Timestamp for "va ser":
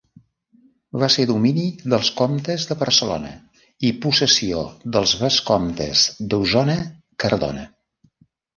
1.01-1.25